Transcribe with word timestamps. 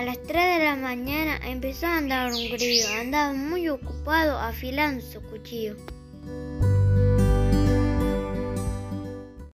A 0.00 0.02
las 0.02 0.22
3 0.22 0.58
de 0.58 0.64
la 0.64 0.76
mañana 0.76 1.38
empezó 1.44 1.86
a 1.86 1.98
andar 1.98 2.32
un 2.32 2.50
grillo. 2.52 2.86
Andaba 2.98 3.34
muy 3.34 3.68
ocupado 3.68 4.38
afilando 4.38 5.04
su 5.04 5.20
cuchillo. 5.20 5.76